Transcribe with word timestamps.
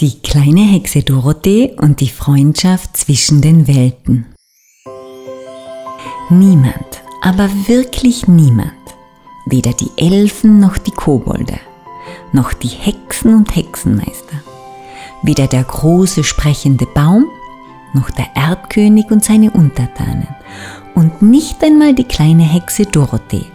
Die 0.00 0.20
kleine 0.20 0.60
Hexe 0.60 1.02
Dorothee 1.02 1.74
und 1.76 2.00
die 2.00 2.08
Freundschaft 2.08 2.96
zwischen 2.96 3.42
den 3.42 3.66
Welten. 3.66 4.26
Niemand, 6.30 7.02
aber 7.20 7.50
wirklich 7.66 8.28
niemand, 8.28 8.70
weder 9.46 9.72
die 9.72 9.90
Elfen 9.96 10.60
noch 10.60 10.78
die 10.78 10.92
Kobolde, 10.92 11.58
noch 12.32 12.52
die 12.52 12.68
Hexen 12.68 13.34
und 13.34 13.56
Hexenmeister, 13.56 14.36
weder 15.24 15.48
der 15.48 15.64
große 15.64 16.22
sprechende 16.22 16.86
Baum, 16.86 17.26
noch 17.92 18.10
der 18.10 18.28
Erdkönig 18.36 19.10
und 19.10 19.24
seine 19.24 19.50
Untertanen. 19.50 20.28
Und 20.94 21.22
nicht 21.22 21.60
einmal 21.64 21.92
die 21.92 22.04
kleine 22.04 22.44
Hexe 22.44 22.84
Dorothee 22.84 23.46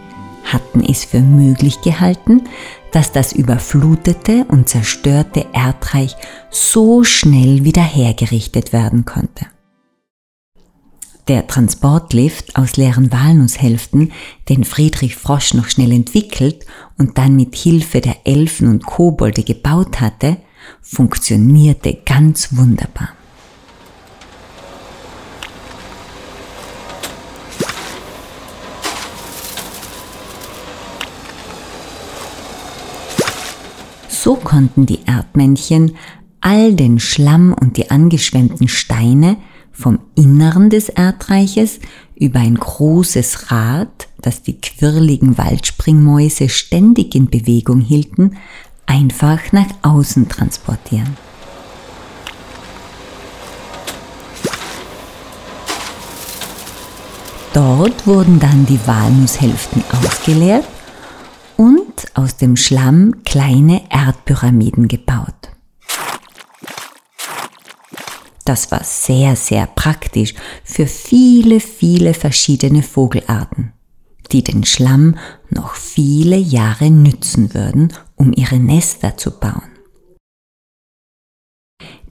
hatten 0.44 0.84
es 0.84 1.04
für 1.04 1.20
möglich 1.20 1.80
gehalten, 1.80 2.42
dass 2.94 3.10
das 3.10 3.32
überflutete 3.32 4.44
und 4.46 4.68
zerstörte 4.68 5.46
Erdreich 5.52 6.14
so 6.50 7.02
schnell 7.02 7.64
wieder 7.64 7.82
hergerichtet 7.82 8.72
werden 8.72 9.04
konnte. 9.04 9.46
Der 11.26 11.48
Transportlift 11.48 12.54
aus 12.54 12.76
leeren 12.76 13.10
Walnusshälften, 13.10 14.12
den 14.48 14.62
Friedrich 14.62 15.16
Frosch 15.16 15.54
noch 15.54 15.68
schnell 15.68 15.90
entwickelt 15.90 16.66
und 16.96 17.18
dann 17.18 17.34
mit 17.34 17.56
Hilfe 17.56 18.00
der 18.00 18.26
Elfen 18.26 18.68
und 18.68 18.86
Kobolde 18.86 19.42
gebaut 19.42 20.00
hatte, 20.00 20.36
funktionierte 20.80 21.98
ganz 22.06 22.56
wunderbar. 22.56 23.08
So 34.24 34.36
konnten 34.36 34.86
die 34.86 35.00
Erdmännchen 35.04 35.96
all 36.40 36.72
den 36.72 36.98
Schlamm 36.98 37.52
und 37.52 37.76
die 37.76 37.90
angeschwemmten 37.90 38.68
Steine 38.68 39.36
vom 39.70 39.98
Inneren 40.14 40.70
des 40.70 40.88
Erdreiches 40.88 41.78
über 42.16 42.38
ein 42.38 42.54
großes 42.54 43.50
Rad, 43.50 44.08
das 44.22 44.42
die 44.42 44.58
quirligen 44.58 45.36
Waldspringmäuse 45.36 46.48
ständig 46.48 47.14
in 47.14 47.28
Bewegung 47.28 47.82
hielten, 47.82 48.38
einfach 48.86 49.52
nach 49.52 49.68
außen 49.82 50.26
transportieren. 50.30 51.18
Dort 57.52 58.06
wurden 58.06 58.40
dann 58.40 58.64
die 58.64 58.80
Walnusshälften 58.86 59.84
ausgeleert 60.02 60.64
aus 62.14 62.36
dem 62.36 62.56
Schlamm 62.56 63.22
kleine 63.24 63.82
Erdpyramiden 63.90 64.88
gebaut. 64.88 65.50
Das 68.44 68.70
war 68.70 68.84
sehr, 68.84 69.36
sehr 69.36 69.66
praktisch 69.66 70.34
für 70.64 70.86
viele, 70.86 71.60
viele 71.60 72.12
verschiedene 72.12 72.82
Vogelarten, 72.82 73.72
die 74.32 74.44
den 74.44 74.64
Schlamm 74.64 75.16
noch 75.48 75.74
viele 75.74 76.36
Jahre 76.36 76.90
nützen 76.90 77.54
würden, 77.54 77.92
um 78.16 78.32
ihre 78.32 78.58
Nester 78.58 79.16
zu 79.16 79.30
bauen. 79.30 79.62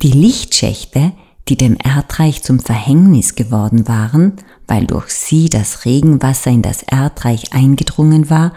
Die 0.02 0.12
Lichtschächte, 0.12 1.14
die 1.48 1.58
dem 1.58 1.78
Erdreich 1.82 2.42
zum 2.42 2.60
Verhängnis 2.60 3.36
geworden 3.36 3.88
waren, 3.88 4.34
weil 4.68 4.88
durch 4.88 5.10
sie 5.10 5.50
das 5.50 5.86
Regenwasser 5.86 6.52
in 6.52 6.62
das 6.62 6.84
Erdreich 6.84 7.54
eingedrungen 7.54 8.30
war, 8.30 8.54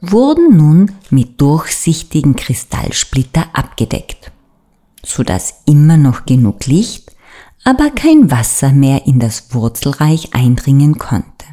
wurden 0.00 0.56
nun 0.56 0.92
mit 1.10 1.40
durchsichtigen 1.40 2.36
Kristallsplitter 2.36 3.46
abgedeckt, 3.52 4.32
so 5.04 5.22
dass 5.22 5.62
immer 5.66 5.96
noch 5.96 6.26
genug 6.26 6.66
Licht, 6.66 7.12
aber 7.64 7.90
kein 7.90 8.30
Wasser 8.30 8.72
mehr 8.72 9.06
in 9.06 9.18
das 9.18 9.52
Wurzelreich 9.54 10.34
eindringen 10.34 10.98
konnte. 10.98 11.46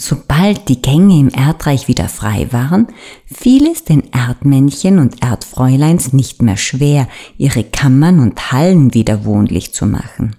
Sobald 0.00 0.68
die 0.68 0.80
Gänge 0.80 1.18
im 1.18 1.28
Erdreich 1.28 1.88
wieder 1.88 2.08
frei 2.08 2.52
waren, 2.52 2.86
fiel 3.26 3.66
es 3.66 3.82
den 3.82 4.12
Erdmännchen 4.12 5.00
und 5.00 5.24
Erdfräuleins 5.24 6.12
nicht 6.12 6.40
mehr 6.40 6.56
schwer, 6.56 7.08
ihre 7.36 7.64
Kammern 7.64 8.20
und 8.20 8.52
Hallen 8.52 8.94
wieder 8.94 9.24
wohnlich 9.24 9.74
zu 9.74 9.86
machen. 9.86 10.36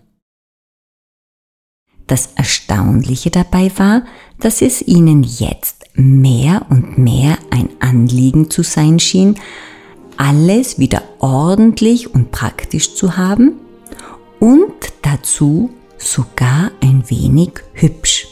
Das 2.07 2.27
Erstaunliche 2.35 3.31
dabei 3.31 3.69
war, 3.77 4.03
dass 4.39 4.61
es 4.61 4.81
ihnen 4.81 5.23
jetzt 5.23 5.85
mehr 5.93 6.65
und 6.69 6.97
mehr 6.97 7.37
ein 7.49 7.69
Anliegen 7.79 8.49
zu 8.49 8.63
sein 8.63 8.99
schien, 8.99 9.35
alles 10.17 10.79
wieder 10.79 11.03
ordentlich 11.19 12.13
und 12.13 12.31
praktisch 12.31 12.95
zu 12.95 13.17
haben 13.17 13.53
und 14.39 14.73
dazu 15.01 15.69
sogar 15.97 16.71
ein 16.81 17.03
wenig 17.09 17.51
hübsch. 17.73 18.27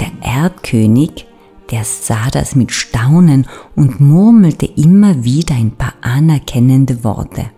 Der 0.00 0.10
Erdkönig, 0.22 1.26
der 1.70 1.84
sah 1.84 2.30
das 2.30 2.54
mit 2.54 2.72
Staunen 2.72 3.46
und 3.74 4.00
murmelte 4.00 4.66
immer 4.66 5.24
wieder 5.24 5.54
ein 5.54 5.72
paar 5.72 5.94
anerkennende 6.00 7.04
Worte. 7.04 7.50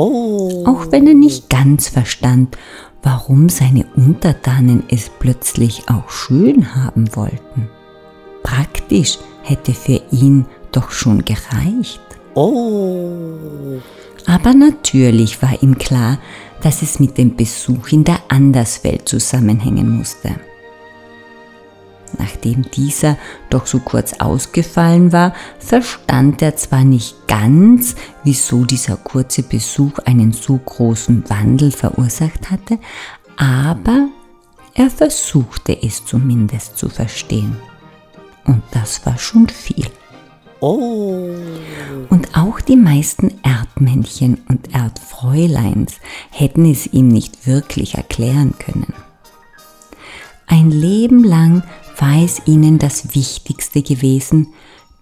Oh. 0.00 0.62
Auch 0.64 0.92
wenn 0.92 1.08
er 1.08 1.14
nicht 1.14 1.50
ganz 1.50 1.88
verstand, 1.88 2.56
warum 3.02 3.48
seine 3.48 3.84
Untertanen 3.96 4.84
es 4.88 5.10
plötzlich 5.18 5.88
auch 5.88 6.08
schön 6.08 6.76
haben 6.76 7.16
wollten. 7.16 7.68
Praktisch 8.44 9.18
hätte 9.42 9.74
für 9.74 10.00
ihn 10.12 10.46
doch 10.70 10.92
schon 10.92 11.24
gereicht. 11.24 12.00
Oh. 12.34 13.80
Aber 14.24 14.54
natürlich 14.54 15.42
war 15.42 15.60
ihm 15.64 15.76
klar, 15.76 16.18
dass 16.62 16.82
es 16.82 17.00
mit 17.00 17.18
dem 17.18 17.34
Besuch 17.34 17.88
in 17.90 18.04
der 18.04 18.20
Anderswelt 18.28 19.08
zusammenhängen 19.08 19.98
musste. 19.98 20.36
Nachdem 22.18 22.62
dieser 22.70 23.16
doch 23.48 23.66
so 23.66 23.78
kurz 23.78 24.14
ausgefallen 24.14 25.12
war, 25.12 25.34
verstand 25.58 26.42
er 26.42 26.56
zwar 26.56 26.84
nicht 26.84 27.28
ganz, 27.28 27.94
wieso 28.24 28.64
dieser 28.64 28.96
kurze 28.96 29.42
Besuch 29.42 29.98
einen 30.00 30.32
so 30.32 30.56
großen 30.56 31.28
Wandel 31.30 31.70
verursacht 31.70 32.50
hatte, 32.50 32.78
aber 33.36 34.08
er 34.74 34.90
versuchte 34.90 35.80
es 35.82 36.04
zumindest 36.04 36.76
zu 36.76 36.88
verstehen. 36.88 37.56
Und 38.44 38.62
das 38.72 39.04
war 39.06 39.18
schon 39.18 39.48
viel. 39.48 39.86
Oh. 40.60 41.34
Und 42.08 42.36
auch 42.36 42.60
die 42.60 42.76
meisten 42.76 43.40
Erdmännchen 43.42 44.40
und 44.48 44.74
Erdfräuleins 44.74 46.00
hätten 46.30 46.64
es 46.64 46.86
ihm 46.86 47.08
nicht 47.08 47.46
wirklich 47.46 47.94
erklären 47.94 48.54
können. 48.58 48.92
Ein 50.46 50.70
Leben 50.70 51.22
lang 51.22 51.62
war 51.98 52.46
ihnen 52.46 52.78
das 52.78 53.14
Wichtigste 53.14 53.82
gewesen, 53.82 54.48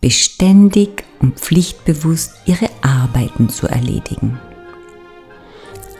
beständig 0.01 1.05
und 1.21 1.39
pflichtbewusst 1.39 2.35
ihre 2.47 2.69
Arbeiten 2.83 3.49
zu 3.49 3.67
erledigen. 3.67 4.39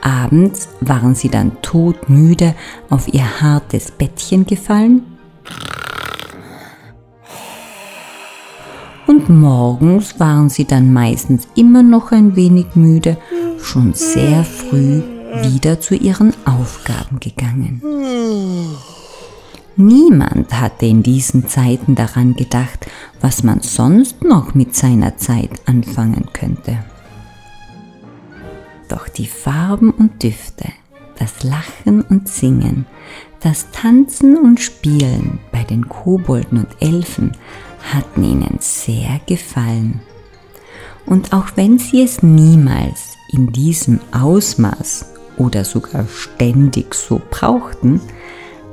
Abends 0.01 0.69
waren 0.79 1.15
sie 1.15 1.29
dann 1.29 1.61
todmüde 1.61 2.55
auf 2.89 3.07
ihr 3.13 3.41
hartes 3.41 3.91
Bettchen 3.91 4.45
gefallen 4.45 5.01
und 9.07 9.29
morgens 9.29 10.19
waren 10.19 10.49
sie 10.49 10.65
dann 10.65 10.93
meistens 10.93 11.47
immer 11.55 11.81
noch 11.81 12.11
ein 12.11 12.35
wenig 12.35 12.75
müde, 12.75 13.17
schon 13.59 13.93
sehr 13.93 14.43
früh 14.43 15.01
wieder 15.41 15.79
zu 15.79 15.95
ihren 15.95 16.33
Aufgaben 16.45 17.19
gegangen. 17.19 17.81
Niemand 19.79 20.59
hatte 20.59 20.87
in 20.87 21.03
diesen 21.03 21.47
Zeiten 21.47 21.93
daran 21.93 22.35
gedacht, 22.35 22.87
was 23.21 23.43
man 23.43 23.61
sonst 23.61 24.23
noch 24.23 24.55
mit 24.55 24.75
seiner 24.75 25.17
Zeit 25.17 25.51
anfangen 25.67 26.29
könnte. 26.33 26.79
Doch 28.89 29.07
die 29.07 29.27
Farben 29.27 29.91
und 29.91 30.23
Düfte, 30.23 30.69
das 31.19 31.43
Lachen 31.43 32.01
und 32.01 32.27
Singen, 32.27 32.87
das 33.41 33.69
Tanzen 33.71 34.35
und 34.35 34.59
Spielen 34.59 35.37
bei 35.51 35.63
den 35.63 35.87
Kobolden 35.87 36.57
und 36.57 36.81
Elfen 36.81 37.33
hatten 37.93 38.23
ihnen 38.23 38.57
sehr 38.59 39.21
gefallen. 39.27 39.99
Und 41.05 41.33
auch 41.33 41.49
wenn 41.53 41.77
sie 41.77 42.01
es 42.01 42.23
niemals 42.23 43.15
in 43.31 43.51
diesem 43.51 43.99
Ausmaß 44.11 45.05
oder 45.37 45.63
sogar 45.63 46.07
ständig 46.07 46.95
so 46.95 47.21
brauchten, 47.29 48.01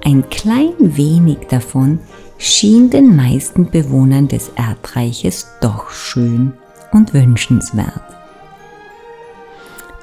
ein 0.05 0.29
klein 0.29 0.75
wenig 0.79 1.39
davon 1.49 1.99
schien 2.39 2.91
den 2.91 3.17
meisten 3.17 3.71
Bewohnern 3.71 4.29
des 4.29 4.51
Erdreiches 4.57 5.49
doch 5.61 5.91
schön 5.91 6.53
und 6.93 7.15
wünschenswert. 7.15 8.03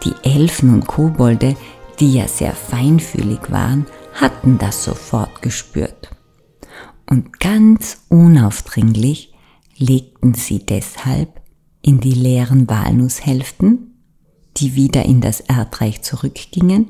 Die 0.04 0.14
Elfen 0.24 0.74
und 0.74 0.88
Kobolde, 0.88 1.56
die 2.00 2.14
ja 2.14 2.28
sehr 2.28 2.54
feinfühlig 2.54 3.52
waren, 3.52 3.86
hatten 4.14 4.58
das 4.58 4.84
sofort 4.84 5.42
gespürt. 5.42 6.10
Und 7.08 7.40
ganz 7.40 8.06
unaufdringlich 8.10 9.34
legten 9.78 10.34
sie 10.34 10.60
deshalb 10.66 11.42
in 11.82 12.00
die 12.00 12.14
leeren 12.14 12.68
Walnusshälften, 12.70 13.94
die 14.58 14.76
wieder 14.76 15.06
in 15.06 15.22
das 15.22 15.42
Erdreich 15.42 16.02
zurückgingen, 16.02 16.88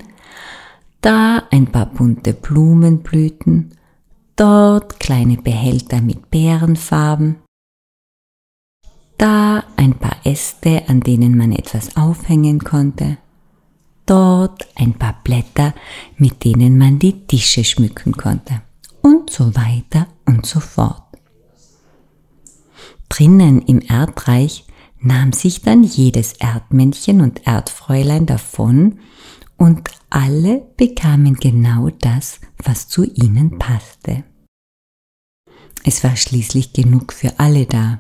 da 1.02 1.44
ein 1.52 1.68
paar 1.68 1.88
bunte 1.88 2.34
Blumenblüten, 2.34 3.72
dort 4.36 5.00
kleine 5.00 5.38
Behälter 5.38 6.02
mit 6.02 6.30
Beerenfarben, 6.30 7.38
da 9.18 9.64
ein 9.78 9.96
paar 9.96 10.18
Äste, 10.24 10.84
an 10.88 11.02
denen 11.02 11.38
man 11.38 11.52
etwas 11.52 11.96
aufhängen 11.98 12.60
konnte, 12.60 13.18
dort 14.06 14.68
ein 14.76 14.94
paar 14.94 15.20
Blätter, 15.24 15.74
mit 16.18 16.44
denen 16.44 16.78
man 16.78 17.00
die 17.00 17.26
Tische 17.28 17.64
schmücken 17.64 18.14
konnte. 18.14 18.62
Und 19.02 19.32
so 19.32 19.56
weiter 19.56 20.08
und 20.26 20.46
so 20.46 20.60
fort. 20.60 21.04
Drinnen 23.10 23.62
im 23.64 23.82
Erdreich 23.82 24.66
nahm 25.00 25.34
sich 25.34 25.62
dann 25.62 25.84
jedes 25.84 26.34
Erdmännchen 26.34 27.22
und 27.22 27.46
Erdfräulein 27.46 28.26
davon 28.26 29.00
und 29.58 29.90
alle 30.12 30.62
bekamen 30.78 31.36
genau 31.36 31.90
das, 31.90 32.40
was 32.64 32.88
zu 32.88 33.04
ihnen 33.04 33.58
passte. 33.58 34.24
Es 35.84 36.04
war 36.04 36.16
schließlich 36.16 36.74
genug 36.74 37.12
für 37.12 37.40
alle 37.40 37.66
da, 37.66 38.00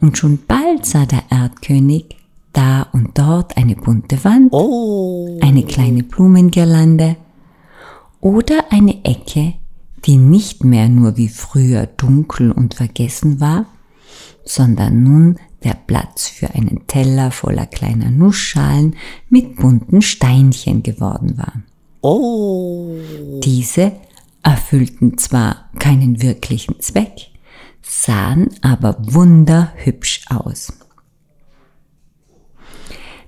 und 0.00 0.18
schon 0.18 0.38
bald 0.46 0.84
sah 0.86 1.06
der 1.06 1.24
Erdkönig 1.30 2.16
da 2.52 2.82
und 2.92 3.18
dort 3.18 3.56
eine 3.56 3.74
bunte 3.74 4.22
Wand, 4.24 4.52
oh. 4.52 5.38
eine 5.40 5.64
kleine 5.64 6.02
Blumengirlande 6.02 7.16
oder 8.20 8.66
eine 8.70 9.04
Ecke, 9.04 9.54
die 10.04 10.16
nicht 10.16 10.64
mehr 10.64 10.88
nur 10.88 11.16
wie 11.16 11.28
früher 11.28 11.86
dunkel 11.86 12.52
und 12.52 12.74
vergessen 12.74 13.40
war, 13.40 13.66
sondern 14.44 15.02
nun 15.02 15.38
der 15.66 15.74
Platz 15.74 16.28
für 16.28 16.54
einen 16.54 16.86
Teller 16.86 17.32
voller 17.32 17.66
kleiner 17.66 18.10
Nussschalen 18.10 18.94
mit 19.28 19.56
bunten 19.56 20.00
Steinchen 20.00 20.84
geworden 20.84 21.36
war. 21.36 21.54
Oh. 22.02 22.96
Diese 23.42 23.92
erfüllten 24.44 25.18
zwar 25.18 25.70
keinen 25.80 26.22
wirklichen 26.22 26.78
Zweck, 26.80 27.30
sahen 27.82 28.50
aber 28.62 28.96
wunderhübsch 29.00 30.26
aus. 30.28 30.72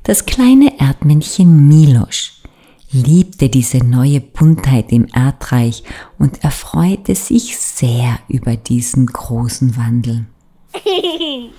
Das 0.04 0.24
kleine 0.24 0.78
Erdmännchen 0.78 1.66
Milosch 1.66 2.40
liebte 2.92 3.48
diese 3.48 3.78
neue 3.78 4.20
Buntheit 4.20 4.92
im 4.92 5.08
Erdreich 5.12 5.82
und 6.18 6.44
erfreute 6.44 7.16
sich 7.16 7.58
sehr 7.58 8.20
über 8.28 8.56
diesen 8.56 9.06
großen 9.06 9.76
Wandel. 9.76 10.26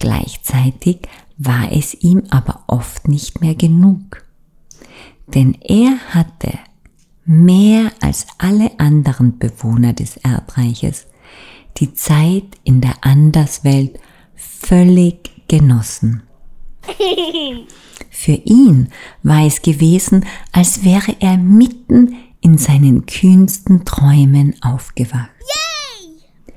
Gleichzeitig 0.00 1.02
war 1.38 1.70
es 1.70 1.94
ihm 1.94 2.24
aber 2.30 2.64
oft 2.66 3.06
nicht 3.06 3.40
mehr 3.40 3.54
genug, 3.54 4.24
denn 5.28 5.56
er 5.62 5.98
hatte 6.12 6.58
mehr 7.24 7.92
als 8.00 8.26
alle 8.38 8.72
anderen 8.80 9.38
Bewohner 9.38 9.92
des 9.92 10.16
Erdreiches 10.16 11.06
die 11.76 11.94
Zeit 11.94 12.44
in 12.64 12.80
der 12.80 12.96
Anderswelt 13.02 14.00
völlig 14.34 15.30
genossen. 15.46 16.22
Für 18.10 18.32
ihn 18.32 18.88
war 19.22 19.46
es 19.46 19.62
gewesen, 19.62 20.24
als 20.52 20.82
wäre 20.82 21.14
er 21.20 21.36
mitten 21.36 22.16
in 22.40 22.56
seinen 22.58 23.06
kühnsten 23.06 23.84
Träumen 23.84 24.56
aufgewacht. 24.62 25.30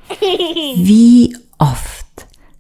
Wie 0.76 1.36
oft 1.58 2.03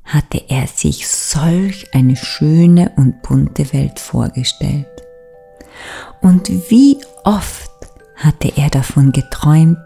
hatte 0.04 0.44
er 0.50 0.68
sich 0.68 1.08
solch 1.08 1.94
eine 1.94 2.16
schöne 2.16 2.92
und 2.98 3.22
bunte 3.22 3.72
Welt 3.74 4.00
vorgestellt. 4.00 4.88
Und 6.22 6.50
wie 6.70 6.98
oft 7.24 7.72
hatte 8.16 8.54
er 8.56 8.70
davon 8.70 9.12
geträumt, 9.12 9.80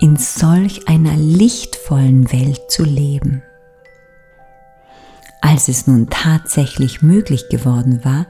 in 0.00 0.16
solch 0.16 0.88
einer 0.88 1.16
lichtvollen 1.16 2.32
Welt 2.32 2.60
zu 2.68 2.84
leben. 2.84 3.42
Als 5.40 5.68
es 5.68 5.86
nun 5.86 6.08
tatsächlich 6.10 7.02
möglich 7.02 7.48
geworden 7.50 8.04
war, 8.04 8.26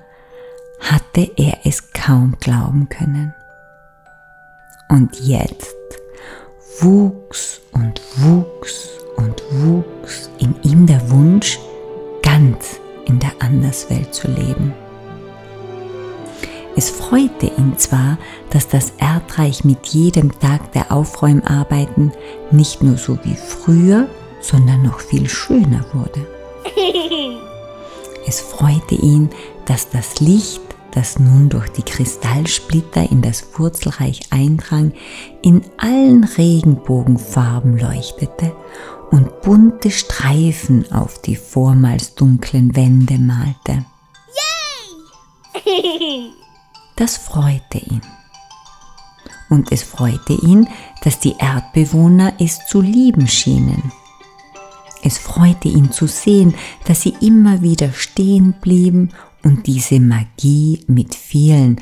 hatte 0.80 1.30
er 1.36 1.58
es 1.64 1.92
kaum 1.92 2.36
glauben 2.40 2.88
können. 2.88 3.34
Und 4.88 5.18
jetzt 5.20 5.74
wuchs 6.80 7.60
und 7.72 8.00
wuchs 8.16 9.01
und 9.16 9.42
wuchs 9.50 10.30
in 10.38 10.54
ihm 10.62 10.86
der 10.86 11.10
Wunsch, 11.10 11.58
ganz 12.22 12.80
in 13.06 13.18
der 13.18 13.32
Anderswelt 13.40 14.14
zu 14.14 14.28
leben. 14.28 14.74
Es 16.74 16.88
freute 16.88 17.46
ihn 17.58 17.76
zwar, 17.76 18.18
dass 18.50 18.68
das 18.68 18.94
Erdreich 18.98 19.64
mit 19.64 19.86
jedem 19.88 20.38
Tag 20.40 20.72
der 20.72 20.90
Aufräumarbeiten 20.90 22.12
nicht 22.50 22.82
nur 22.82 22.96
so 22.96 23.18
wie 23.24 23.36
früher, 23.36 24.08
sondern 24.40 24.82
noch 24.82 25.00
viel 25.00 25.28
schöner 25.28 25.84
wurde. 25.92 26.26
Es 28.24 28.40
freute 28.40 28.94
ihn, 28.94 29.30
dass 29.64 29.90
das 29.90 30.20
Licht, 30.20 30.60
das 30.92 31.18
nun 31.18 31.48
durch 31.48 31.68
die 31.70 31.82
Kristallsplitter 31.82 33.10
in 33.10 33.20
das 33.20 33.58
Wurzelreich 33.58 34.20
eindrang, 34.30 34.92
in 35.42 35.62
allen 35.76 36.22
Regenbogenfarben 36.22 37.76
leuchtete 37.78 38.52
und 39.12 39.42
bunte 39.42 39.90
Streifen 39.90 40.90
auf 40.90 41.20
die 41.20 41.36
vormals 41.36 42.16
dunklen 42.16 42.74
Wände 42.74 43.18
malte. 43.18 43.84
Yay! 45.54 46.30
Das 46.96 47.16
freute 47.16 47.78
ihn. 47.78 48.02
Und 49.48 49.72
es 49.72 49.82
freute 49.82 50.34
ihn, 50.34 50.68
dass 51.02 51.18
die 51.18 51.34
Erdbewohner 51.38 52.34
es 52.38 52.66
zu 52.66 52.80
lieben 52.80 53.26
schienen. 53.26 53.92
Es 55.02 55.18
freute 55.18 55.68
ihn 55.68 55.90
zu 55.90 56.06
sehen, 56.06 56.54
dass 56.84 57.02
sie 57.02 57.14
immer 57.20 57.62
wieder 57.62 57.92
stehen 57.92 58.54
blieben 58.60 59.10
und 59.42 59.66
diese 59.66 60.00
Magie 60.00 60.84
mit 60.86 61.14
vielen 61.14 61.80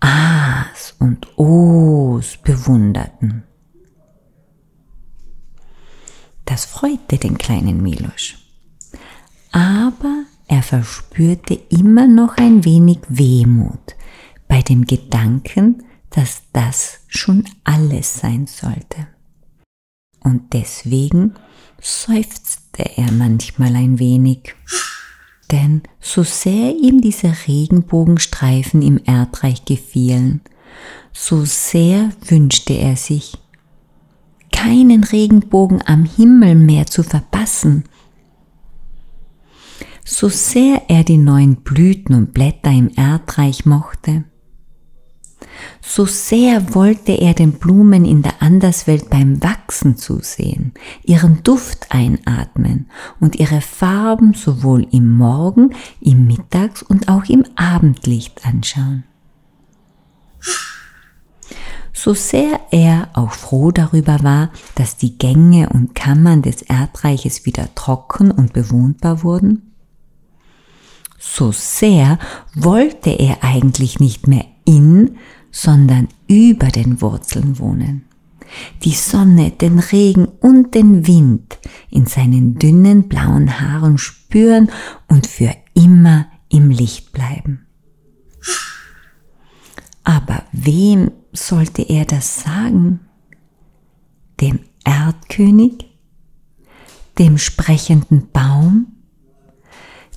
A's 0.00 0.94
und 0.98 1.38
O's 1.38 2.38
bewunderten. 2.38 3.45
Das 6.56 6.64
freute 6.64 7.18
den 7.18 7.36
kleinen 7.36 7.82
Milosch. 7.82 8.38
Aber 9.52 10.24
er 10.48 10.62
verspürte 10.62 11.52
immer 11.68 12.06
noch 12.06 12.38
ein 12.38 12.64
wenig 12.64 13.00
Wehmut 13.10 13.94
bei 14.48 14.62
dem 14.62 14.86
Gedanken, 14.86 15.84
dass 16.08 16.44
das 16.54 17.00
schon 17.08 17.44
alles 17.62 18.20
sein 18.20 18.46
sollte. 18.46 19.06
Und 20.20 20.54
deswegen 20.54 21.34
seufzte 21.78 22.84
er 22.96 23.12
manchmal 23.12 23.76
ein 23.76 23.98
wenig. 23.98 24.54
Denn 25.52 25.82
so 26.00 26.22
sehr 26.22 26.74
ihm 26.74 27.02
diese 27.02 27.34
Regenbogenstreifen 27.46 28.80
im 28.80 28.98
Erdreich 29.04 29.66
gefielen, 29.66 30.40
so 31.12 31.44
sehr 31.44 32.12
wünschte 32.26 32.72
er 32.72 32.96
sich, 32.96 33.36
keinen 34.56 35.04
Regenbogen 35.04 35.82
am 35.86 36.04
Himmel 36.04 36.54
mehr 36.54 36.86
zu 36.86 37.02
verpassen. 37.02 37.84
So 40.04 40.28
sehr 40.28 40.82
er 40.88 41.04
die 41.04 41.18
neuen 41.18 41.56
Blüten 41.56 42.14
und 42.14 42.32
Blätter 42.32 42.70
im 42.70 42.90
Erdreich 42.96 43.66
mochte, 43.66 44.24
so 45.80 46.04
sehr 46.04 46.74
wollte 46.74 47.12
er 47.12 47.34
den 47.34 47.52
Blumen 47.52 48.04
in 48.04 48.22
der 48.22 48.42
Anderswelt 48.42 49.10
beim 49.10 49.42
Wachsen 49.42 49.96
zusehen, 49.96 50.72
ihren 51.04 51.42
Duft 51.42 51.86
einatmen 51.90 52.90
und 53.20 53.36
ihre 53.36 53.60
Farben 53.60 54.34
sowohl 54.34 54.86
im 54.92 55.16
Morgen, 55.16 55.70
im 56.00 56.26
Mittags- 56.26 56.82
und 56.82 57.08
auch 57.08 57.24
im 57.24 57.44
Abendlicht 57.56 58.44
anschauen 58.44 59.04
so 61.96 62.12
sehr 62.12 62.60
er 62.70 63.08
auch 63.14 63.32
froh 63.32 63.70
darüber 63.70 64.22
war, 64.22 64.50
dass 64.74 64.98
die 64.98 65.16
Gänge 65.16 65.70
und 65.70 65.94
Kammern 65.94 66.42
des 66.42 66.60
Erdreiches 66.60 67.46
wieder 67.46 67.74
trocken 67.74 68.30
und 68.30 68.52
bewohnbar 68.52 69.22
wurden, 69.22 69.72
so 71.18 71.52
sehr 71.52 72.18
wollte 72.54 73.10
er 73.10 73.42
eigentlich 73.42 73.98
nicht 73.98 74.28
mehr 74.28 74.44
in, 74.66 75.16
sondern 75.50 76.08
über 76.28 76.68
den 76.68 77.00
Wurzeln 77.00 77.58
wohnen. 77.58 78.04
Die 78.84 78.94
Sonne, 78.94 79.50
den 79.50 79.78
Regen 79.78 80.26
und 80.26 80.74
den 80.74 81.06
Wind 81.06 81.58
in 81.90 82.04
seinen 82.04 82.58
dünnen 82.58 83.08
blauen 83.08 83.58
Haaren 83.58 83.96
spüren 83.96 84.70
und 85.08 85.26
für 85.26 85.54
immer 85.72 86.26
im 86.50 86.68
Licht 86.68 87.12
bleiben. 87.12 87.66
Wem 90.66 91.12
sollte 91.32 91.82
er 91.82 92.04
das 92.04 92.40
sagen? 92.40 92.98
Dem 94.40 94.58
Erdkönig? 94.84 95.86
Dem 97.20 97.38
sprechenden 97.38 98.30
Baum? 98.32 98.88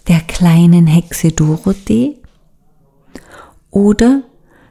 Der 0.07 0.21
kleinen 0.21 0.87
Hexe 0.87 1.31
Dorothee? 1.31 2.17
Oder 3.69 4.23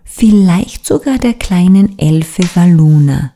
vielleicht 0.03 0.85
sogar 0.85 1.17
der 1.17 1.35
kleinen 1.35 1.97
Elfe 1.97 2.43
Valuna, 2.57 3.33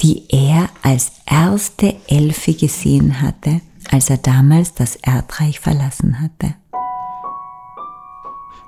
die 0.00 0.24
er 0.28 0.68
als 0.82 1.12
erste 1.24 1.96
Elfe 2.08 2.52
gesehen 2.52 3.22
hatte, 3.22 3.62
als 3.90 4.10
er 4.10 4.18
damals 4.18 4.74
das 4.74 4.96
Erdreich 4.96 5.60
verlassen 5.60 6.20
hatte. 6.20 6.56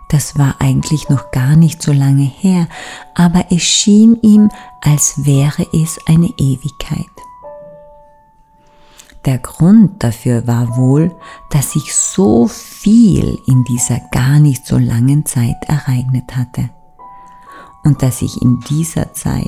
Das 0.09 0.39
war 0.39 0.57
eigentlich 0.61 1.09
noch 1.09 1.31
gar 1.33 1.57
nicht 1.57 1.83
so 1.83 1.93
lange 1.93 2.23
her, 2.23 2.69
aber 3.15 3.47
es 3.51 3.63
schien 3.63 4.19
ihm, 4.23 4.51
als 4.81 5.25
wäre 5.25 5.67
es 5.73 5.99
eine 6.07 6.29
Ewigkeit. 6.39 7.07
Der 9.25 9.39
Grund 9.39 10.05
dafür 10.05 10.47
war 10.47 10.77
wohl, 10.77 11.11
dass 11.51 11.73
sich 11.73 11.93
so 11.93 12.47
viel 12.47 13.37
in 13.49 13.65
dieser 13.65 13.99
gar 14.13 14.39
nicht 14.39 14.65
so 14.65 14.79
langen 14.79 15.27
Zeit 15.27 15.57
ereignet 15.67 16.37
hatte 16.37 16.71
und 17.83 18.03
dass 18.03 18.21
sich 18.21 18.41
in 18.41 18.61
dieser 18.71 19.13
Zeit 19.15 19.43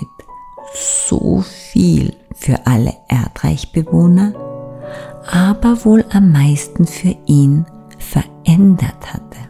so 0.75 1.43
viel 1.43 2.17
für 2.35 2.67
alle 2.67 2.95
Erdreichbewohner, 3.09 4.33
aber 5.31 5.85
wohl 5.85 6.05
am 6.11 6.33
meisten 6.33 6.85
für 6.85 7.17
ihn 7.27 7.65
verändert 7.99 9.13
hatte. 9.13 9.48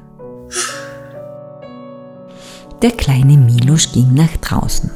Der 2.81 2.93
kleine 2.93 3.37
Milosch 3.37 3.91
ging 3.93 4.15
nach 4.15 4.37
draußen. 4.37 4.91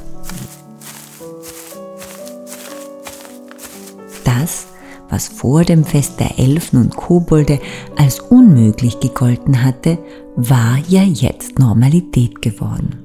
Das, 4.24 4.66
was 5.10 5.26
vor 5.26 5.64
dem 5.64 5.84
Fest 5.84 6.20
der 6.20 6.38
Elfen 6.38 6.80
und 6.80 6.94
Kobolde 6.94 7.58
als 7.96 8.20
unmöglich 8.20 9.00
gegolten 9.00 9.64
hatte, 9.64 9.98
war 10.36 10.78
ja 10.86 11.02
jetzt 11.02 11.58
Normalität 11.58 12.40
geworden. 12.40 13.02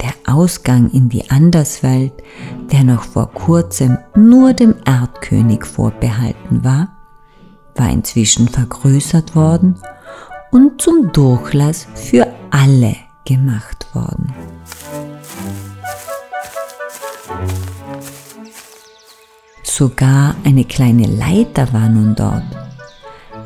Der 0.00 0.34
Ausgang 0.34 0.90
in 0.90 1.08
die 1.08 1.30
Anderswelt, 1.30 2.12
der 2.72 2.82
noch 2.82 3.04
vor 3.04 3.30
kurzem 3.30 3.98
nur 4.16 4.52
dem 4.52 4.74
Erdkönig 4.84 5.64
vorbehalten 5.64 6.64
war, 6.64 6.88
war 7.76 7.88
inzwischen 7.88 8.48
vergrößert 8.48 9.36
worden 9.36 9.76
und 10.50 10.82
zum 10.82 11.12
Durchlass 11.12 11.86
für 11.94 12.26
alle 12.50 12.96
gemacht 13.24 13.86
worden. 13.94 14.34
Sogar 19.62 20.34
eine 20.44 20.64
kleine 20.64 21.06
Leiter 21.06 21.72
war 21.72 21.88
nun 21.88 22.14
dort, 22.14 22.44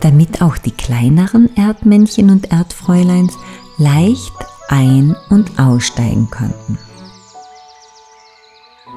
damit 0.01 0.43
auch 0.43 0.59
die 0.59 0.73
kleineren 0.73 1.55
Erdmännchen 1.57 2.31
und 2.31 2.53
Erdfräuleins 2.53 3.35
leicht 3.79 4.33
ein- 4.69 5.15
und 5.31 5.59
aussteigen 5.59 6.29
konnten. 6.31 6.79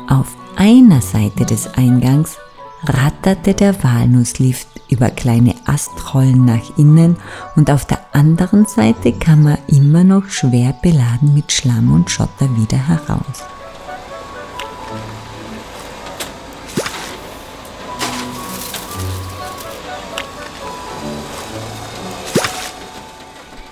Auf 0.07 0.35
einer 0.55 1.01
Seite 1.01 1.45
des 1.45 1.67
Eingangs 1.75 2.37
ratterte 2.83 3.53
der 3.53 3.83
Walnusslift 3.83 4.67
über 4.99 5.09
kleine 5.11 5.55
Astrollen 5.65 6.43
nach 6.43 6.77
innen 6.77 7.15
und 7.55 7.71
auf 7.71 7.85
der 7.85 7.99
anderen 8.11 8.65
Seite 8.65 9.13
kam 9.13 9.47
er 9.47 9.57
immer 9.67 10.03
noch 10.03 10.27
schwer 10.27 10.73
beladen 10.81 11.33
mit 11.33 11.53
Schlamm 11.53 11.93
und 11.93 12.11
Schotter 12.11 12.49
wieder 12.57 12.77
heraus. 12.77 13.45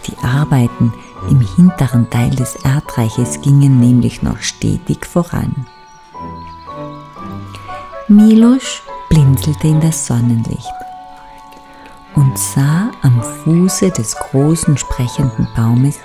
Die 0.07 0.17
Arbeiten 0.25 0.93
im 1.29 1.41
hinteren 1.41 2.10
Teil 2.10 2.29
des 2.29 2.55
Erdreiches 2.63 3.41
gingen 3.41 3.81
nämlich 3.81 4.22
noch 4.24 4.39
stetig 4.39 5.05
voran. 5.05 5.65
Milosch 8.07 8.81
blinzelte 9.10 9.67
in 9.67 9.81
das 9.81 10.07
Sonnenlicht 10.07 10.76
und 12.17 12.38
sah 12.38 12.89
am 13.03 13.21
Fuße 13.21 13.91
des 13.91 14.15
großen 14.15 14.75
sprechenden 14.75 15.47
Baumes 15.55 16.00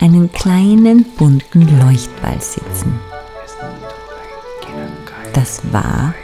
einen 0.00 0.32
kleinen 0.32 1.04
bunten 1.18 1.78
Leuchtball 1.78 2.40
sitzen. 2.40 2.98
Das 5.34 5.60
war, 5.70 6.14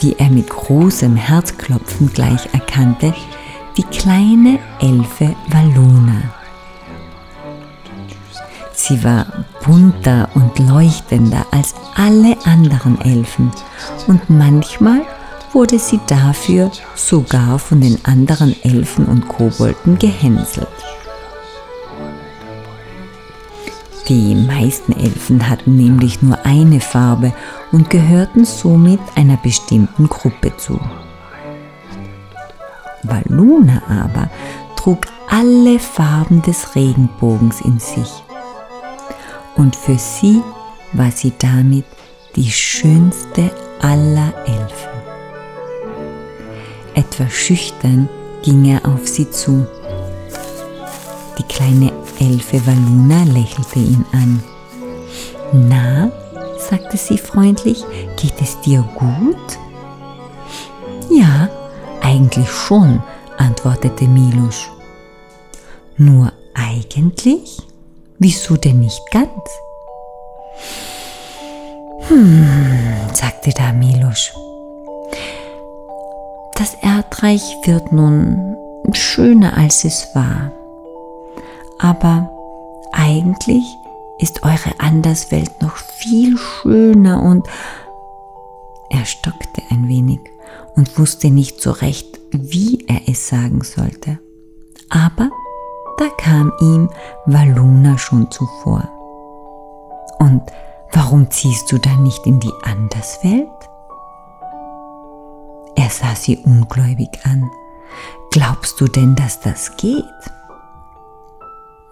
wie 0.00 0.14
er 0.18 0.28
mit 0.28 0.50
großem 0.50 1.16
Herzklopfen 1.16 2.12
gleich 2.12 2.46
erkannte, 2.52 3.14
die 3.78 3.84
kleine 3.84 4.58
Elfe 4.80 5.34
Valuna. 5.48 6.34
Sie 8.74 9.02
war 9.02 9.26
bunter 9.64 10.28
und 10.34 10.58
leuchtender 10.58 11.46
als 11.52 11.74
alle 11.96 12.36
anderen 12.44 13.00
Elfen 13.00 13.50
und 14.06 14.28
manchmal 14.28 15.00
wurde 15.54 15.78
sie 15.78 16.00
dafür 16.06 16.70
sogar 16.96 17.58
von 17.58 17.80
den 17.80 18.04
anderen 18.04 18.54
Elfen 18.64 19.06
und 19.06 19.28
Kobolden 19.28 19.98
gehänselt. 19.98 20.68
Die 24.08 24.34
meisten 24.34 24.92
Elfen 24.92 25.48
hatten 25.48 25.76
nämlich 25.76 26.20
nur 26.20 26.44
eine 26.44 26.80
Farbe 26.80 27.32
und 27.72 27.88
gehörten 27.88 28.44
somit 28.44 29.00
einer 29.14 29.38
bestimmten 29.38 30.08
Gruppe 30.08 30.54
zu. 30.58 30.78
Valuna 33.02 33.82
aber 33.88 34.28
trug 34.76 35.06
alle 35.30 35.78
Farben 35.78 36.42
des 36.42 36.74
Regenbogens 36.74 37.62
in 37.62 37.78
sich. 37.78 38.10
Und 39.56 39.74
für 39.74 39.98
sie 39.98 40.42
war 40.92 41.10
sie 41.10 41.32
damit 41.38 41.86
die 42.36 42.50
schönste 42.50 43.50
aller 43.80 44.34
Elfen. 44.46 44.93
Etwas 46.94 47.32
schüchtern 47.32 48.08
ging 48.42 48.64
er 48.66 48.86
auf 48.86 49.06
sie 49.06 49.30
zu. 49.30 49.66
Die 51.38 51.42
kleine 51.42 51.92
Elfe 52.20 52.64
Valuna 52.66 53.24
lächelte 53.24 53.80
ihn 53.80 54.04
an. 54.12 54.42
Na, 55.52 56.10
sagte 56.58 56.96
sie 56.96 57.18
freundlich, 57.18 57.84
geht 58.16 58.40
es 58.40 58.60
dir 58.60 58.82
gut? 58.94 59.58
Ja, 61.10 61.48
eigentlich 62.02 62.50
schon, 62.50 63.02
antwortete 63.38 64.04
Milosch. 64.04 64.70
Nur 65.96 66.32
eigentlich? 66.54 67.58
Wieso 68.18 68.56
denn 68.56 68.80
nicht 68.80 69.00
ganz? 69.10 69.30
Hm, 72.08 72.46
sagte 73.12 73.50
da 73.50 73.72
Milosch. 73.72 74.32
Das 76.64 76.72
Erdreich 76.80 77.58
wird 77.64 77.92
nun 77.92 78.56
schöner 78.92 79.54
als 79.58 79.84
es 79.84 80.08
war. 80.14 80.50
Aber 81.78 82.30
eigentlich 82.90 83.62
ist 84.18 84.42
eure 84.44 84.72
Anderswelt 84.78 85.60
noch 85.60 85.76
viel 85.76 86.38
schöner 86.38 87.22
und 87.22 87.46
er 88.88 89.04
stockte 89.04 89.60
ein 89.68 89.88
wenig 89.88 90.20
und 90.74 90.98
wusste 90.98 91.28
nicht 91.28 91.60
so 91.60 91.70
recht, 91.70 92.18
wie 92.30 92.86
er 92.88 93.10
es 93.10 93.28
sagen 93.28 93.60
sollte. 93.62 94.18
Aber 94.88 95.28
da 95.98 96.08
kam 96.16 96.50
ihm 96.62 96.88
Valuna 97.26 97.98
schon 97.98 98.30
zuvor. 98.30 98.88
Und 100.18 100.40
warum 100.92 101.30
ziehst 101.30 101.70
du 101.70 101.76
dann 101.76 102.04
nicht 102.04 102.24
in 102.24 102.40
die 102.40 102.54
Anderswelt? 102.62 103.50
Er 105.76 105.90
sah 105.90 106.14
sie 106.14 106.38
ungläubig 106.38 107.10
an. 107.24 107.50
Glaubst 108.30 108.80
du 108.80 108.86
denn, 108.86 109.14
dass 109.14 109.40
das 109.40 109.76
geht? 109.76 110.04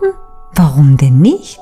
Hm, 0.01 0.15
warum 0.55 0.97
denn 0.97 1.21
nicht? 1.21 1.61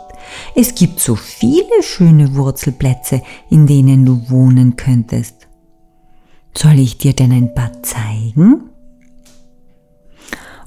Es 0.55 0.75
gibt 0.75 1.01
so 1.01 1.17
viele 1.17 1.83
schöne 1.83 2.35
Wurzelplätze, 2.35 3.23
in 3.49 3.67
denen 3.67 4.05
du 4.05 4.31
wohnen 4.31 4.77
könntest. 4.77 5.49
Soll 6.57 6.79
ich 6.79 6.99
dir 6.99 7.15
denn 7.15 7.33
ein 7.33 7.55
paar 7.55 7.83
zeigen? 7.83 8.71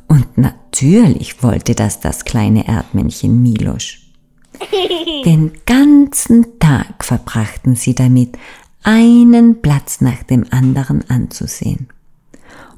Und 0.07 0.37
natürlich 0.37 1.41
wollte 1.43 1.75
das 1.75 1.99
das 1.99 2.25
kleine 2.25 2.67
Erdmännchen 2.67 3.41
Milosch. 3.41 4.11
Den 5.25 5.51
ganzen 5.65 6.59
Tag 6.59 7.03
verbrachten 7.03 7.75
sie 7.75 7.95
damit, 7.95 8.37
einen 8.83 9.61
Platz 9.61 10.01
nach 10.01 10.23
dem 10.23 10.45
anderen 10.51 11.09
anzusehen. 11.09 11.87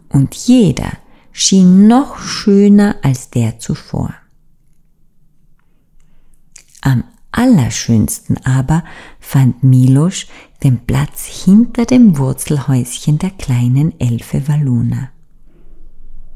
Und 0.09 0.35
jeder 0.35 0.91
schien 1.31 1.87
noch 1.87 2.19
schöner 2.19 2.95
als 3.01 3.29
der 3.29 3.59
zuvor. 3.59 4.13
Am 6.81 7.03
allerschönsten 7.31 8.37
aber 8.45 8.83
fand 9.19 9.63
Milosch 9.63 10.27
den 10.63 10.85
Platz 10.85 11.25
hinter 11.25 11.85
dem 11.85 12.17
Wurzelhäuschen 12.17 13.17
der 13.19 13.31
kleinen 13.31 13.99
Elfe 13.99 14.47
Valuna. 14.47 15.09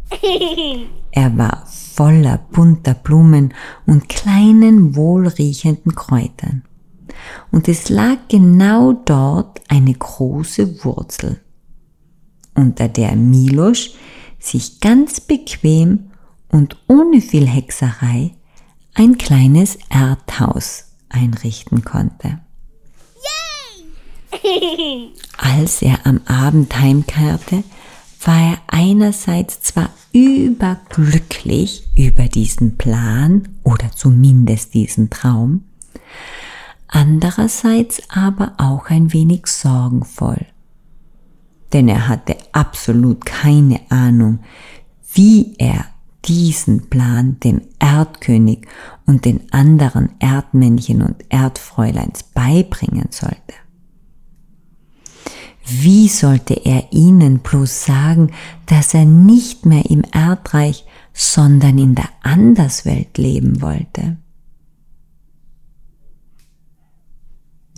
Er 1.11 1.37
war 1.37 1.65
voller 1.65 2.37
bunter 2.51 2.93
Blumen 2.93 3.53
und 3.85 4.09
kleinen 4.09 4.95
wohlriechenden 4.95 5.95
Kräutern. 5.95 6.63
Und 7.51 7.67
es 7.67 7.89
lag 7.89 8.17
genau 8.27 8.93
dort 8.93 9.61
eine 9.67 9.93
große 9.93 10.83
Wurzel, 10.83 11.39
unter 12.55 12.87
der 12.87 13.15
Milosch 13.15 13.91
sich 14.39 14.79
ganz 14.79 15.19
bequem 15.19 16.11
und 16.49 16.77
ohne 16.87 17.21
viel 17.21 17.47
Hexerei 17.47 18.31
ein 18.93 19.17
kleines 19.17 19.77
Erdhaus 19.89 20.85
einrichten 21.09 21.83
konnte. 21.83 22.39
Als 25.37 25.81
er 25.81 26.05
am 26.05 26.21
Abend 26.25 26.77
heimkehrte, 26.77 27.63
war 28.23 28.51
er 28.51 28.57
einerseits 28.67 29.61
zwar 29.61 29.89
überglücklich 30.11 31.87
über 31.95 32.27
diesen 32.27 32.77
Plan 32.77 33.47
oder 33.63 33.91
zumindest 33.91 34.73
diesen 34.73 35.09
Traum, 35.09 35.63
andererseits 36.89 38.01
aber 38.09 38.53
auch 38.57 38.89
ein 38.89 39.13
wenig 39.13 39.47
sorgenvoll. 39.47 40.45
Denn 41.73 41.87
er 41.87 42.07
hatte 42.07 42.35
absolut 42.51 43.25
keine 43.25 43.79
Ahnung, 43.89 44.39
wie 45.13 45.55
er 45.57 45.85
diesen 46.25 46.89
Plan 46.89 47.39
dem 47.39 47.61
Erdkönig 47.79 48.67
und 49.05 49.25
den 49.25 49.51
anderen 49.51 50.09
Erdmännchen 50.19 51.01
und 51.01 51.15
Erdfräuleins 51.29 52.23
beibringen 52.23 53.07
sollte. 53.11 53.53
Wie 55.65 56.07
sollte 56.07 56.55
er 56.65 56.91
ihnen 56.91 57.39
bloß 57.39 57.85
sagen, 57.85 58.31
dass 58.65 58.93
er 58.93 59.05
nicht 59.05 59.65
mehr 59.65 59.89
im 59.89 60.03
Erdreich, 60.11 60.85
sondern 61.13 61.77
in 61.77 61.95
der 61.95 62.09
Anderswelt 62.23 63.17
leben 63.17 63.61
wollte? 63.61 64.17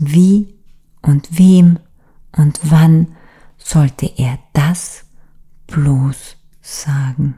Wie 0.03 0.55
und 1.03 1.37
wem 1.37 1.77
und 2.35 2.59
wann 2.63 3.09
sollte 3.59 4.11
er 4.17 4.39
das 4.51 5.03
bloß 5.67 6.37
sagen? 6.59 7.35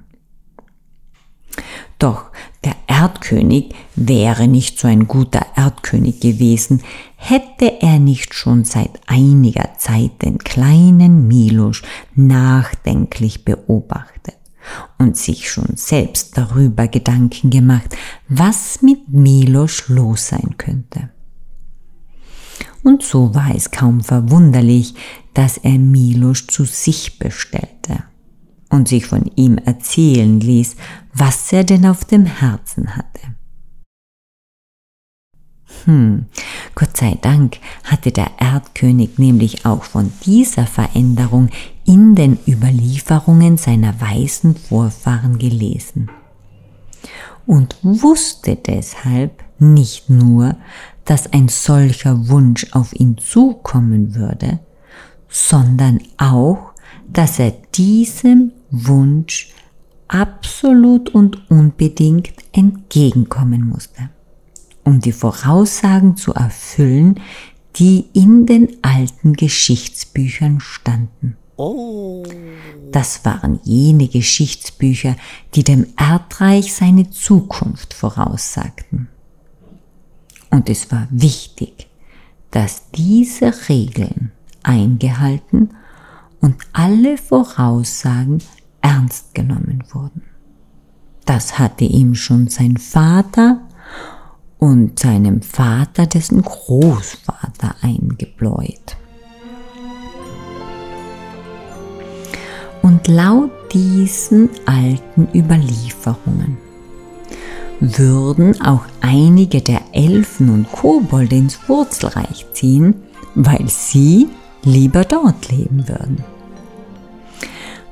Doch 1.99 2.31
der 2.63 2.77
Erdkönig 2.87 3.75
wäre 3.97 4.47
nicht 4.47 4.79
so 4.79 4.87
ein 4.87 5.09
guter 5.09 5.45
Erdkönig 5.57 6.21
gewesen, 6.21 6.81
hätte 7.17 7.81
er 7.81 7.99
nicht 7.99 8.33
schon 8.33 8.63
seit 8.63 8.91
einiger 9.07 9.77
Zeit 9.77 10.21
den 10.21 10.37
kleinen 10.37 11.27
Milosch 11.27 11.83
nachdenklich 12.15 13.43
beobachtet 13.43 14.37
und 14.97 15.17
sich 15.17 15.51
schon 15.51 15.75
selbst 15.75 16.37
darüber 16.37 16.87
Gedanken 16.87 17.49
gemacht, 17.49 17.93
was 18.29 18.81
mit 18.81 19.09
Milosch 19.09 19.89
los 19.89 20.29
sein 20.29 20.55
könnte. 20.57 21.09
Und 22.83 23.01
so 23.01 23.33
war 23.33 23.55
es 23.55 23.71
kaum 23.71 24.01
verwunderlich, 24.01 24.93
dass 25.33 25.57
er 25.57 25.79
Milosch 25.79 26.47
zu 26.47 26.65
sich 26.65 27.17
bestellte 27.17 28.03
und 28.69 28.87
sich 28.87 29.05
von 29.05 29.31
ihm 29.35 29.57
erzählen 29.57 30.39
ließ, 30.39 30.75
was 31.13 31.51
er 31.53 31.63
denn 31.63 31.85
auf 31.85 32.05
dem 32.05 32.25
Herzen 32.25 32.95
hatte. 32.95 33.21
Hm, 35.85 36.25
Gott 36.75 36.95
sei 36.95 37.17
Dank 37.21 37.57
hatte 37.83 38.11
der 38.11 38.31
Erdkönig 38.39 39.17
nämlich 39.17 39.65
auch 39.65 39.83
von 39.83 40.11
dieser 40.25 40.65
Veränderung 40.65 41.49
in 41.85 42.15
den 42.15 42.37
Überlieferungen 42.47 43.57
seiner 43.57 43.99
weißen 43.99 44.55
Vorfahren 44.55 45.39
gelesen 45.39 46.09
und 47.45 47.77
wusste 47.81 48.55
deshalb 48.55 49.43
nicht 49.59 50.09
nur, 50.09 50.55
dass 51.05 51.31
ein 51.33 51.47
solcher 51.47 52.29
Wunsch 52.29 52.67
auf 52.71 52.93
ihn 52.93 53.17
zukommen 53.17 54.15
würde, 54.15 54.59
sondern 55.29 55.99
auch, 56.17 56.73
dass 57.11 57.39
er 57.39 57.51
diesem 57.75 58.51
Wunsch 58.69 59.53
absolut 60.07 61.09
und 61.09 61.49
unbedingt 61.49 62.33
entgegenkommen 62.51 63.67
musste, 63.67 64.09
um 64.83 64.99
die 64.99 65.11
Voraussagen 65.11 66.15
zu 66.15 66.33
erfüllen, 66.33 67.19
die 67.75 68.05
in 68.13 68.45
den 68.45 68.77
alten 68.83 69.33
Geschichtsbüchern 69.33 70.59
standen. 70.59 71.37
Das 72.91 73.25
waren 73.25 73.59
jene 73.63 74.07
Geschichtsbücher, 74.07 75.15
die 75.55 75.63
dem 75.63 75.87
Erdreich 75.97 76.73
seine 76.73 77.09
Zukunft 77.09 77.93
voraussagten. 77.93 79.07
Und 80.53 80.69
es 80.69 80.91
war 80.91 81.07
wichtig, 81.09 81.89
dass 82.51 82.91
diese 82.91 83.51
Regeln 83.69 84.31
eingehalten 84.61 85.71
und 86.41 86.57
alle 86.73 87.17
Voraussagen 87.17 88.37
ernst 88.79 89.33
genommen 89.33 89.83
wurden. 89.91 90.21
Das 91.25 91.57
hatte 91.57 91.85
ihm 91.85 92.13
schon 92.13 92.49
sein 92.49 92.77
Vater 92.77 93.61
und 94.59 94.99
seinem 94.99 95.41
Vater 95.41 96.05
dessen 96.05 96.43
Großvater 96.43 97.73
eingebläut. 97.81 98.95
Und 102.83 103.07
laut 103.07 103.49
diesen 103.73 104.51
alten 104.67 105.27
Überlieferungen 105.33 106.59
würden 107.79 108.61
auch 108.61 108.83
einige 109.01 109.61
der 109.61 109.81
Elfen 109.91 110.49
und 110.49 110.71
Kobolde 110.71 111.35
ins 111.35 111.57
Wurzelreich 111.67 112.45
ziehen, 112.53 112.95
weil 113.35 113.67
sie 113.67 114.27
lieber 114.63 115.03
dort 115.03 115.51
leben 115.51 115.87
würden. 115.87 116.23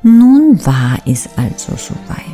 Nun 0.04 0.66
war 0.66 0.98
es 1.06 1.30
also 1.36 1.74
soweit. 1.78 2.26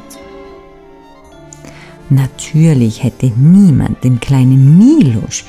Natürlich 2.10 3.04
hätte 3.04 3.28
niemand 3.36 4.04
dem 4.04 4.20
kleinen 4.20 4.78
Milosch 4.78 5.44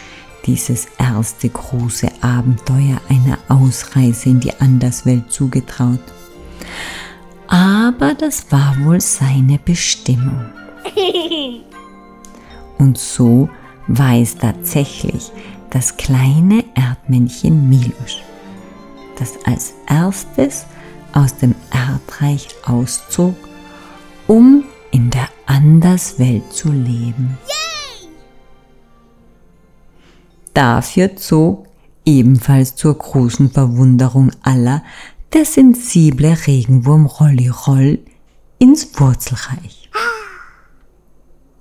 dieses 0.46 0.86
erste 0.98 1.48
große 1.48 2.08
Abenteuer 2.20 3.00
einer 3.08 3.38
Ausreise 3.48 4.30
in 4.30 4.40
die 4.40 4.52
Anderswelt 4.58 5.30
zugetraut. 5.30 6.00
Aber 7.46 8.14
das 8.14 8.50
war 8.50 8.76
wohl 8.82 9.00
seine 9.00 9.58
Bestimmung. 9.58 10.46
Und 12.78 12.98
so 12.98 13.48
war 13.86 14.16
es 14.16 14.36
tatsächlich 14.36 15.32
das 15.70 15.96
kleine 15.96 16.64
Erdmännchen 16.74 17.68
Milosch, 17.68 18.22
das 19.18 19.34
als 19.44 19.74
erstes 19.86 20.66
aus 21.12 21.36
dem 21.36 21.54
Erdreich 21.72 22.48
auszog, 22.64 23.34
um 24.26 24.64
in 24.90 25.10
der 25.10 25.28
Anderswelt 25.46 26.52
zu 26.52 26.70
leben. 26.70 27.38
Yay! 27.46 28.08
Dafür 30.54 31.16
zog, 31.16 31.66
ebenfalls 32.04 32.76
zur 32.76 32.96
großen 32.96 33.50
Verwunderung 33.50 34.30
aller, 34.42 34.82
der 35.32 35.44
sensible 35.44 36.36
Regenwurm 36.46 37.06
Rolli 37.06 37.48
Roll 37.48 37.98
ins 38.58 38.98
Wurzelreich. 38.98 39.87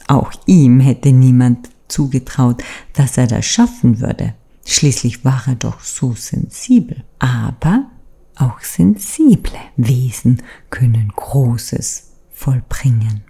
Auch 0.08 0.32
ihm 0.46 0.80
hätte 0.80 1.12
niemand 1.12 1.70
zugetraut, 1.88 2.64
dass 2.94 3.18
er 3.18 3.28
das 3.28 3.46
schaffen 3.46 4.00
würde. 4.00 4.34
Schließlich 4.66 5.24
war 5.24 5.44
er 5.48 5.56
doch 5.56 5.82
so 5.82 6.14
sensibel. 6.14 7.04
Aber 7.20 7.90
auch 8.36 8.60
sensible 8.62 9.60
Wesen 9.78 10.42
können 10.70 11.12
Großes 11.16 12.12
vollbringen. 12.32 13.24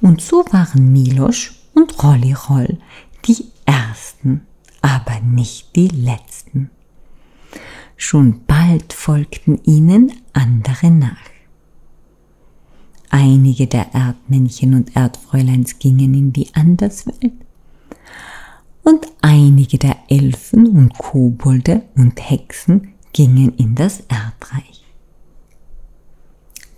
Und 0.00 0.20
so 0.20 0.44
waren 0.50 0.92
Milosch 0.92 1.52
und 1.74 2.02
Rolliroll 2.02 2.78
die 3.24 3.46
Ersten, 3.64 4.46
aber 4.82 5.20
nicht 5.20 5.74
die 5.76 5.88
Letzten. 5.88 6.70
Schon 7.96 8.44
bald 8.46 8.92
folgten 8.92 9.62
ihnen 9.64 10.12
andere 10.32 10.90
nach. 10.90 11.31
Einige 13.14 13.66
der 13.66 13.94
Erdmännchen 13.94 14.74
und 14.74 14.96
Erdfräuleins 14.96 15.78
gingen 15.78 16.14
in 16.14 16.32
die 16.32 16.48
Anderswelt 16.54 17.34
und 18.82 19.06
einige 19.20 19.76
der 19.76 19.96
Elfen 20.08 20.66
und 20.66 20.96
Kobolde 20.96 21.82
und 21.94 22.18
Hexen 22.18 22.94
gingen 23.12 23.54
in 23.58 23.74
das 23.74 24.00
Erdreich. 24.08 24.82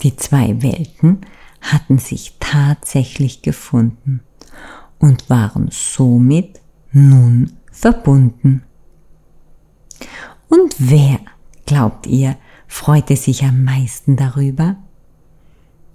Die 0.03 0.17
zwei 0.17 0.61
Welten 0.61 1.21
hatten 1.61 1.99
sich 1.99 2.35
tatsächlich 2.41 3.43
gefunden 3.43 4.21
und 4.99 5.31
waren 5.31 5.69
somit 5.71 6.61
nun 6.91 7.53
verbunden. 7.71 8.65
Und 10.49 10.75
wer, 10.79 11.21
glaubt 11.65 12.09
ihr, 12.09 12.37
freute 12.67 13.15
sich 13.15 13.45
am 13.45 13.63
meisten 13.63 14.17
darüber? 14.17 14.77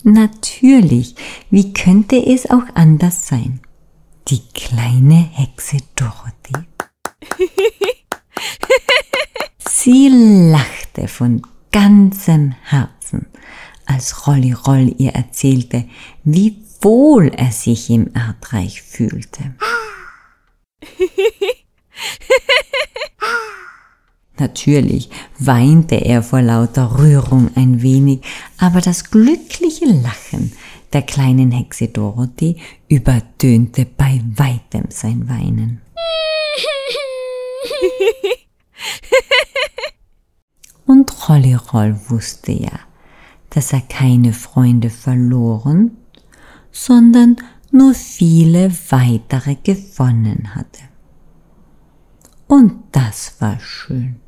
Natürlich, 0.03 1.15
wie 1.49 1.73
könnte 1.73 2.15
es 2.15 2.49
auch 2.49 2.63
anders 2.75 3.27
sein? 3.27 3.59
Die 4.27 4.41
kleine 4.53 5.15
Hexe 5.15 5.77
Dorothy. 5.95 6.65
Sie 9.69 10.09
lachte 10.51 11.07
von 11.07 11.41
ganzem 11.71 12.51
Herzen, 12.63 13.27
als 13.85 14.27
Rolli 14.27 14.53
Roll 14.53 14.93
ihr 14.97 15.11
erzählte, 15.11 15.87
wie 16.23 16.63
wohl 16.81 17.27
er 17.27 17.51
sich 17.51 17.89
im 17.89 18.13
Erdreich 18.13 18.81
fühlte. 18.81 19.55
Natürlich 24.39 25.09
weinte 25.37 25.95
er 25.95 26.23
vor 26.23 26.41
lauter 26.41 26.97
Rührung 26.97 27.51
ein 27.55 27.81
wenig, 27.81 28.21
aber 28.57 28.79
das 28.79 29.11
glückliche 29.11 29.85
Lachen 29.85 30.53
der 30.93 31.01
kleinen 31.01 31.51
Hexe 31.51 31.89
Dorothy 31.89 32.55
übertönte 32.87 33.85
bei 33.85 34.21
weitem 34.35 34.85
sein 34.89 35.27
Weinen. 35.27 35.81
Und 40.85 41.29
Rolliroll 41.29 41.99
wusste 42.07 42.53
ja, 42.53 42.79
dass 43.49 43.73
er 43.73 43.81
keine 43.81 44.31
Freunde 44.33 44.89
verloren, 44.89 45.97
sondern 46.71 47.35
nur 47.71 47.93
viele 47.93 48.71
weitere 48.89 49.55
gewonnen 49.55 50.55
hatte. 50.55 50.81
Und 52.47 52.81
das 52.91 53.35
war 53.39 53.59
schön 53.59 54.19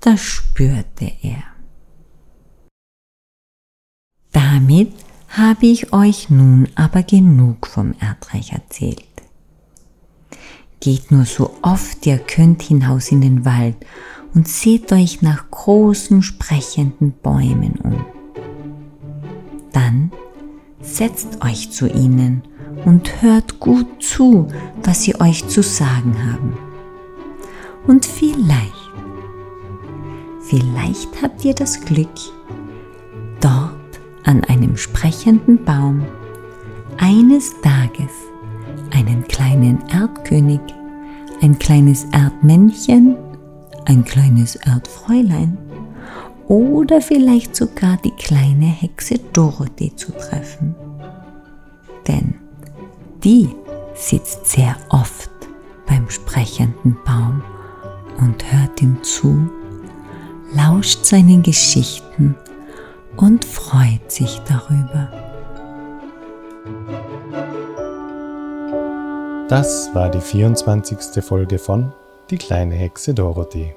das 0.00 0.20
spürte 0.20 1.12
er. 1.22 1.42
Damit 4.32 4.92
habe 5.28 5.66
ich 5.66 5.92
euch 5.92 6.30
nun 6.30 6.68
aber 6.74 7.02
genug 7.02 7.66
vom 7.66 7.94
Erdreich 8.00 8.52
erzählt. 8.52 9.04
Geht 10.80 11.10
nur 11.10 11.24
so 11.24 11.54
oft 11.62 12.06
ihr 12.06 12.18
könnt 12.18 12.62
hinaus 12.62 13.12
in 13.12 13.20
den 13.20 13.44
Wald 13.44 13.76
und 14.34 14.48
seht 14.48 14.92
euch 14.92 15.22
nach 15.22 15.50
großen 15.50 16.22
sprechenden 16.22 17.12
Bäumen 17.12 17.74
um. 17.82 18.04
Dann 19.72 20.10
setzt 20.80 21.44
euch 21.44 21.70
zu 21.70 21.86
ihnen 21.86 22.42
und 22.84 23.22
hört 23.22 23.60
gut 23.60 24.02
zu, 24.02 24.48
was 24.82 25.02
sie 25.02 25.20
euch 25.20 25.46
zu 25.48 25.62
sagen 25.62 26.16
haben. 26.32 26.56
Und 27.86 28.06
vielleicht 28.06 28.79
Vielleicht 30.50 31.22
habt 31.22 31.44
ihr 31.44 31.54
das 31.54 31.80
Glück, 31.80 32.08
dort 33.40 34.00
an 34.24 34.42
einem 34.46 34.76
sprechenden 34.76 35.64
Baum 35.64 36.04
eines 36.98 37.54
Tages 37.60 38.10
einen 38.90 39.22
kleinen 39.28 39.78
Erdkönig, 39.92 40.58
ein 41.40 41.56
kleines 41.56 42.04
Erdmännchen, 42.10 43.16
ein 43.84 44.04
kleines 44.04 44.56
Erdfräulein 44.56 45.56
oder 46.48 47.00
vielleicht 47.00 47.54
sogar 47.54 47.96
die 47.98 48.16
kleine 48.16 48.66
Hexe 48.66 49.20
Dorothee 49.32 49.94
zu 49.94 50.10
treffen. 50.10 50.74
Denn 52.08 52.34
die 53.22 53.50
sitzt 53.94 54.46
sehr 54.46 54.74
oft 54.88 55.30
beim 55.86 56.10
sprechenden 56.10 56.96
Baum 57.04 57.40
und 58.18 58.52
hört 58.52 58.82
ihm 58.82 59.00
zu 59.04 59.48
lauscht 60.54 61.04
seinen 61.04 61.42
Geschichten 61.42 62.36
und 63.16 63.44
freut 63.44 64.10
sich 64.10 64.40
darüber. 64.40 65.10
Das 69.48 69.92
war 69.94 70.08
die 70.10 70.20
24. 70.20 71.22
Folge 71.24 71.58
von 71.58 71.92
Die 72.30 72.38
kleine 72.38 72.74
Hexe 72.74 73.14
Dorothee. 73.14 73.74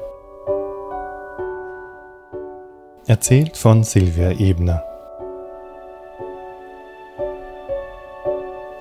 Erzählt 3.07 3.57
von 3.57 3.83
Silvia 3.83 4.31
Ebner. 4.31 4.83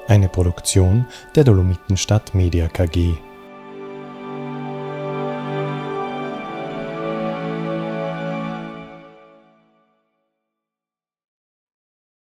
Eine 0.06 0.28
Produktion 0.28 1.06
der 1.34 1.44
Dolomitenstadt 1.44 2.34
Media 2.34 2.68
KG. 2.68 3.14